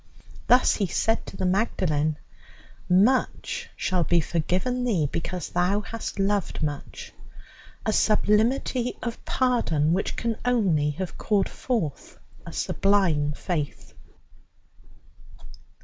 Thus 0.47 0.77
he 0.77 0.87
said 0.87 1.27
to 1.27 1.37
the 1.37 1.45
Magdalen: 1.45 2.17
"Much 2.89 3.69
shall 3.75 4.03
be 4.03 4.19
forgiven 4.19 4.83
thee 4.83 5.07
because 5.11 5.49
thou 5.49 5.81
hast 5.81 6.17
loved 6.17 6.63
much," 6.63 7.13
a 7.85 7.93
sublimity 7.93 8.97
of 9.03 9.23
pardon 9.25 9.93
which 9.93 10.15
can 10.15 10.37
only 10.43 10.89
have 10.89 11.19
called 11.19 11.47
forth 11.49 12.17
a 12.47 12.51
sublime 12.51 13.33
faith. 13.33 13.93